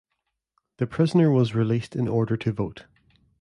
The 0.77 0.87
prisoner 0.87 1.29
was 1.29 1.53
released 1.53 1.95
in 1.95 2.07
order 2.07 2.35
to 2.35 2.51
vote. 2.51 2.85